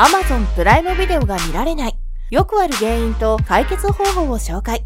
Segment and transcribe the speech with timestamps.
[0.00, 1.98] Amazon プライムビデオが見られない。
[2.30, 4.84] よくある原因と解決方法を紹介。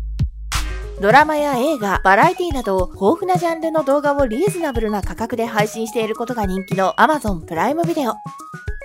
[1.02, 8.14] ドラマや映画、バラエティなど豊富なジャンルの動画をリーズナブルな価格で配信していることが人気の Amazon プライムビデオ。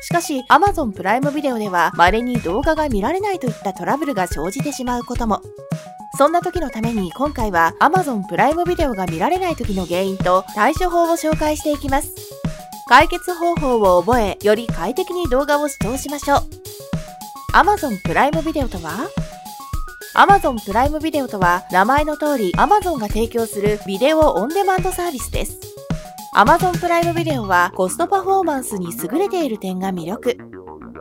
[0.01, 5.41] しかし Amazon プライムビデオでは稀に動画が見られないといったトラブルが生じてしまうことも。
[6.17, 12.36] そんな時のために今回は Amazon プライムビデオが見られない時の原因と対処法を紹介していきます。
[12.87, 16.39] 解決方法を覚え、より快適に動画を視聴しましょう。
[17.53, 19.09] Amazon プライムビデオとは
[20.15, 25.59] ？Amazon プライムビデオとは名前の通り Amazon が提供するビデオオンデマンドサービスです。
[26.33, 30.37] Amazon プライムビデオはコストパフォーマンスに優れている点が魅力。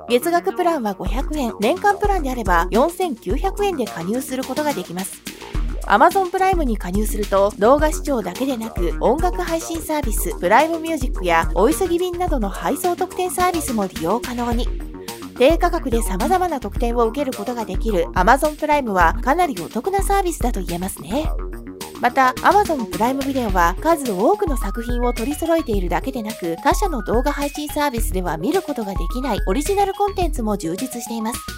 [0.08, 5.35] 月額プランは500円、年間プランであれば4900円で加入することができます。
[5.86, 14.68] Amazon プライムに加入すると動画視聴だけでなく音楽配信サービスプライムミュージックやお急ぎ便などの配送特典サービスも利用可能に。
[15.38, 21.30] 低価格で様々な特典を受けることができる Amazon プライムはかなりお得なサービスだと言えますね。
[22.00, 31.55] また Amazon プライムビデオは数多くの作品を取り揃えているだけでなく他社の動画配信サービスでは見ることができないオリジナルコンテンツも充実しています。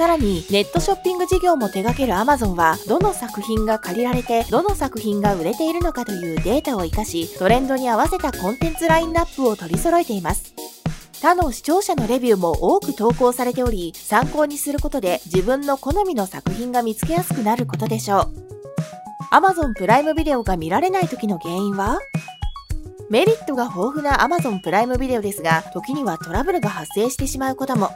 [0.00, 10.54] さらにネットショッピング事業も手掛ける Amazon はどの作品が借りられてどの作品が売れているのかというデータを活かしトレンドに合わせたコンテンツラインナップを取り揃えています。
[11.20, 19.34] 他の視聴者のレビューも多く投稿されており、参考にすることで自分の好みの作品が見つけやすくなることでしょう。
[19.34, 21.98] Amazon プライムビデオが見られない時の原因は？
[23.10, 27.90] メリットが豊富な Amazon プライムビデオですが、時にはトラブルが発生してしまうことも。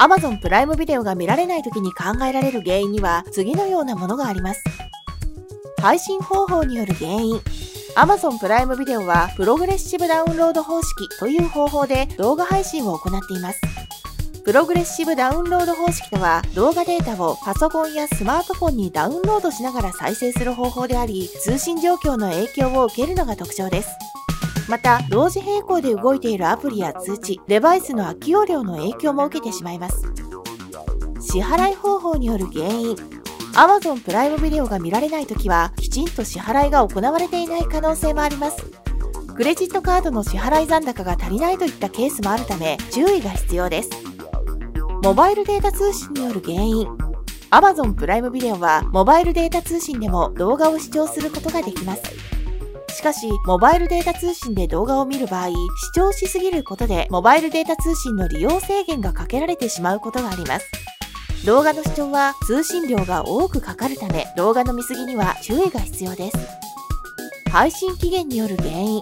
[0.00, 4.64] Amazon プライムビデオが見られない時に考えられる原因には次のようなものがあります。
[5.78, 7.38] 配信方法による原因。
[7.96, 13.60] Amazon プライムビデオはプログレッシブダウンロード方式という方法で動画配信を行っています。
[14.42, 23.90] プログレッシブダウンロード方式とは動画データをパソコンやスマートフォンにダウンロードしながら再生する方法であり通信状況の影響を受けるのが特徴です。
[24.70, 30.04] また同時並行で動いているアプリや通知デバイスの空き容量の影響も受けてしまいます
[31.20, 32.96] 支払い方法による原因
[33.54, 38.64] Amazon プライムビデオが見られないときは、きちんと支払いが行われていない可能性もあります。
[39.34, 43.90] クレジットカードの支払い残高が足りないといったケースもあるため、注意が必要です。
[45.02, 46.86] モバイルデータ通信による原因。
[47.50, 52.29] Amazon プライムビデオは、モバイルデータ通信でも動画を視聴することができます。
[53.00, 55.54] しかし、モバイルデータ通信で動画を見る場合、視
[55.94, 60.70] 聴しすぎることで、モバイルデータ通信の利用制限がかけられてしまうことがあります。
[61.46, 66.36] 動画の視聴は通信量が多くかかるため動画の見過ぎには注意が必要です。
[67.50, 69.00] 配信期限による原因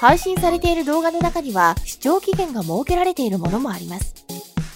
[0.00, 4.16] 配信されている動画の中には視聴期限が設けられているものもあります。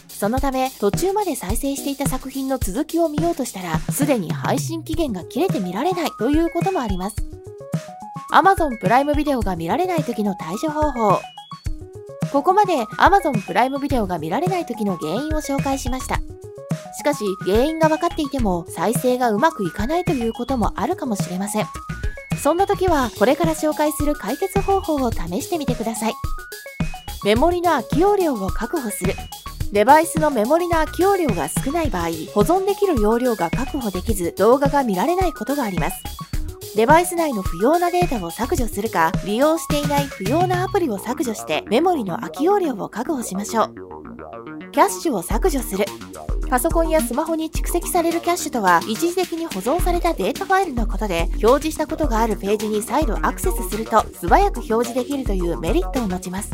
[0.09, 7.42] そのため途中まで再生していた作品の続きを見ようとしたらすでに配信期限が切れて見られないということもあります。
[8.33, 11.21] Amazon プライムビデオが見られない時の対処方法
[12.33, 16.21] ここまで Amazon プライムビデオが見られない時の原因を紹介しました
[16.95, 21.67] しかし原因が分かっていても再生がうまくいかないということもあるかもしれません。
[22.41, 26.15] そんな時はこれから紹介する解決方法を試してみてください。
[27.25, 29.15] メモリの空き容量を確保する。
[29.73, 36.03] デバイスのメモリの空き容量が少ない場合、保存できる容量が確保できず動画が見られないことがあります。
[36.75, 43.75] デバイス内の不要なデータを削除するか、利用していない不要なアプリを削除してメモリの空き容量を確保しましょう。
[44.73, 45.85] キャッシュを削除する。
[46.49, 56.51] パソコンやスマホに蓄積されるキャッシュとは一時的に保存されたデータファイルのことで表示したことがあるページに再度アクセスすると素早く表示できるというメリットを持ちます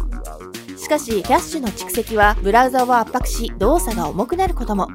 [0.77, 4.87] しかしキャッシュの蓄積はブラウザを圧迫し動作が重くなることも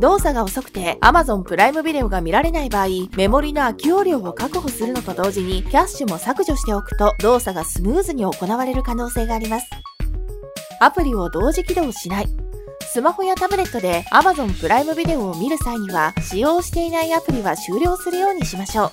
[0.00, 9.66] 動作が遅くて Amazon プライムビデオが見られない場合メモリの空き容量を確保するのと同時にキャッシュも削除しておくと動作がスムーズに行われる可能性があります
[10.80, 12.26] アプリを同時起動しない
[12.92, 18.92] スマホやタブレットで Amazon プライムビデオを見る際には使用していないアプリは終了するようにしましょう。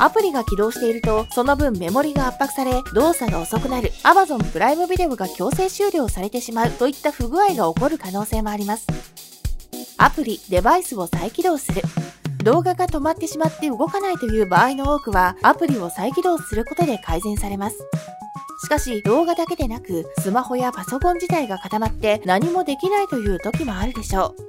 [0.00, 9.27] アプリが起動していると、その分メモリが圧迫され、動作が遅くなる、Amazon プライムビデオが強制終了されてしまうといった不具合が起こる可能性もあります。
[9.98, 11.82] アプリ、デバイスを再起動する。
[12.44, 17.76] 動画が止まってしまって動かないという場合の多くは、アプリを再起動することで改善されます。
[18.64, 24.48] しかし動画だけでなくスマホやパソコン自体が固まって何もできないという時もあるでしょう。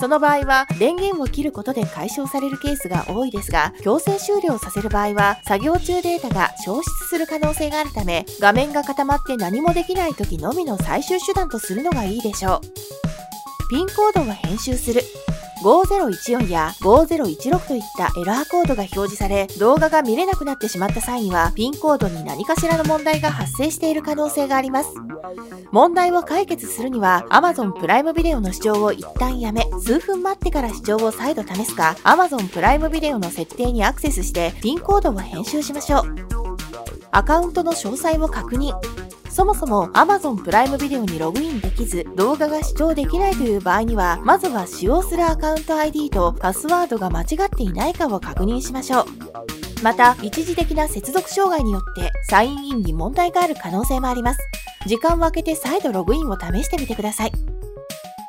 [0.00, 12.62] その場合は電源を切ることで解消されるケースが多いですが、強制終了させる場合は作業中データが消失する可能性があるため、画面が固まって何もできない時のみの最終手段とするのがいいでしょ
[13.04, 13.09] う。
[13.70, 15.02] ピンコードを編集する。
[15.62, 24.90] 5014や5016といったエラーコードが表示され、動画が見れなくなってしまった際には、ピンコードに何かしらの問題が発生している可能性があります。
[25.70, 36.16] 問題を解決するには Amazon プライムビデオの視聴を一旦やめ、数分待ってから視聴を再度試すか、Amazon プライムビデオの設定にアクセスしてピンコードを編集しましょう。
[37.12, 38.74] アカウントの詳細を確認。
[39.40, 49.04] そもそも Amazon プライムビデオにログインできず動画が視聴できないという場合には、まずは使用するアカウント ID とパスワードが間違っていないかを確認しましょう。
[49.82, 54.40] また、一時的な接続障害によってサインインに問題がある可能性もあります。
[54.86, 57.32] 時間を空けて再度ログインを試してみてください。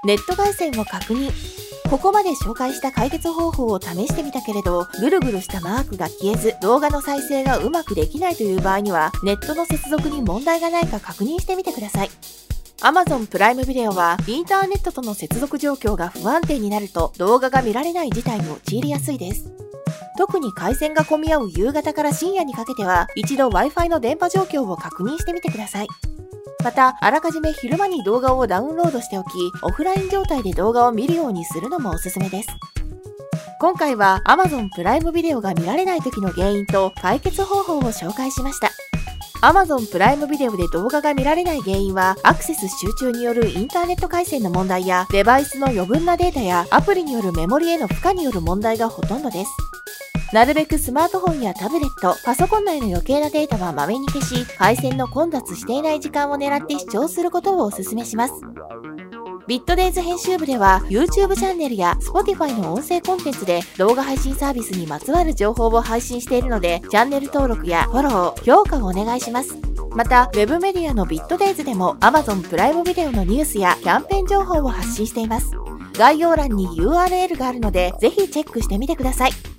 [0.05, 1.60] ネット回線を確認。
[1.91, 12.09] ここまで紹介した解決方法を試してみたけれど、ぐるぐるしたマークが消えず、動画の再生がうまくできないという場合には、ネットの接続に問題がないか確認してみてください。
[12.79, 19.51] Amazon プライムビデオは、インターネットとの接続状況が不安定になると、動画が見られない事態に陥りやすいです。
[20.17, 25.89] 特に回線が混み合う夕方から深夜にかけては、一度 Wi-Fi の電波状況を確認してみてください。
[26.63, 29.29] また、あらかじめ昼間に動画をダウンロードしておき、
[29.63, 32.49] オフライン状態で動画を見るようにするのもおすすめです。
[33.59, 38.69] 今回は Amazon プライムビデオが見られない時の原因と解決方法を紹介しました。
[39.41, 49.70] Amazon プライムビデオで動画が見られない原因は、アクセス集中によるインターネット回線の問題や、デバイスの余分なデータやアプリによるメモリへの負荷による問題がほとんどです。
[50.33, 58.33] なるべくスマートフォンやタブレット、パソコン内の余計なデータはまめに消し、回線の混雑していない時間を狙って視聴することをお勧めします。
[59.47, 69.57] ビットデイズ編集部では YouTube チャンネルや Spotify の音声コンテンツで動画配信サービスにまつわる情報を配信しているので、チャンネル登録やフォロー、評価をお願いします。
[69.89, 75.51] また、Web メディアのビットデイズでも Amazon プライムビデオのニュースやキャンペーン情報を発信しています。
[75.97, 79.50] 概要欄に URL があるので、ぜひチェックしてみてください。